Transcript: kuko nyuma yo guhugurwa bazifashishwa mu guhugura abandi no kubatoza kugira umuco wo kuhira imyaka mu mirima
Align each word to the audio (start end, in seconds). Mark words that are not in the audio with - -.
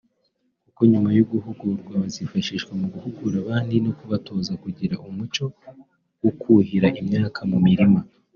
kuko 0.63 0.81
nyuma 0.91 1.09
yo 1.17 1.23
guhugurwa 1.31 1.93
bazifashishwa 2.01 2.71
mu 2.81 2.87
guhugura 2.93 3.35
abandi 3.43 3.75
no 3.85 3.91
kubatoza 3.99 4.53
kugira 4.63 4.95
umuco 5.07 5.45
wo 6.21 6.31
kuhira 6.41 6.87
imyaka 7.01 7.39
mu 7.51 7.57
mirima 7.67 7.99